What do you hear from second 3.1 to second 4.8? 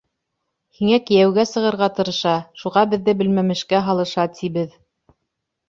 белмәмешкә һалыша, тибеҙ.